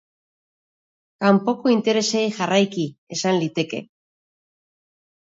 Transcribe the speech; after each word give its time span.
Kanpoko 1.25 1.75
interesei 1.75 2.23
jarraiki, 2.41 2.89
esan 3.19 3.41
liteke. 3.45 3.87